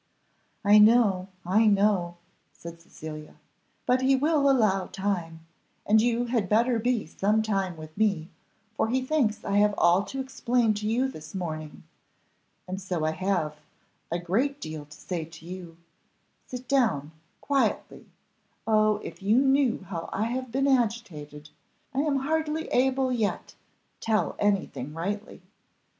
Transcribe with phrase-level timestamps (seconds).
[0.65, 2.17] "I know, I know,"
[2.53, 3.35] said Cecilia,
[3.85, 5.45] "but he will allow time,
[5.85, 8.31] and you had better be some time with me,
[8.73, 11.83] for he thinks I have all to explain to you this morning
[12.67, 13.57] and so I have,
[14.11, 15.77] a great deal to say to you;
[16.47, 18.07] sit down quietly
[18.65, 21.51] Oh if you knew how I have been agitated,
[21.93, 23.53] I am hardly able yet
[23.99, 25.43] tell anything rightly."